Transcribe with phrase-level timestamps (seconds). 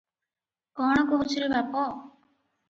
[0.79, 1.85] କଣ କହୁଛୁ ରେ ବାପ?